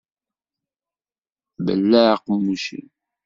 Belleɛ 1.65 2.07
aqemmuc-im. 2.15 2.87